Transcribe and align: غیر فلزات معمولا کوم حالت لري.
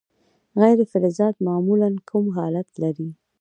غیر 0.61 0.79
فلزات 0.91 1.35
معمولا 1.47 1.89
کوم 2.09 2.25
حالت 2.37 2.69
لري. 2.81 3.09